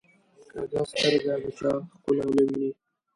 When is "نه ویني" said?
2.29-2.69